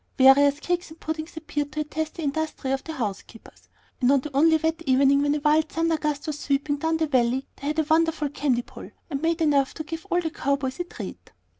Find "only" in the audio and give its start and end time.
4.35-4.57